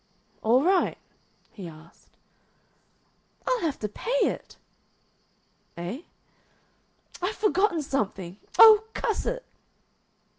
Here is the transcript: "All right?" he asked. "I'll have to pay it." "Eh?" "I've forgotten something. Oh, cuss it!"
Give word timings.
"All 0.41 0.63
right?" 0.63 0.97
he 1.51 1.67
asked. 1.67 2.17
"I'll 3.45 3.59
have 3.59 3.77
to 3.81 3.87
pay 3.87 4.09
it." 4.23 4.57
"Eh?" 5.77 6.01
"I've 7.21 7.35
forgotten 7.37 7.83
something. 7.83 8.37
Oh, 8.57 8.85
cuss 8.95 9.27
it!" 9.27 9.45